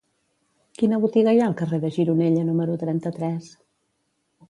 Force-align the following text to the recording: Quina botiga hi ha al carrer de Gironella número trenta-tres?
Quina 0.81 0.99
botiga 1.03 1.35
hi 1.37 1.43
ha 1.43 1.45
al 1.51 1.55
carrer 1.61 1.81
de 1.85 1.93
Gironella 1.99 2.49
número 2.51 2.81
trenta-tres? 2.85 3.55